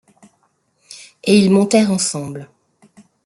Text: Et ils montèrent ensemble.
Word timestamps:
Et 1.23 1.37
ils 1.37 1.51
montèrent 1.51 1.91
ensemble. 1.91 2.49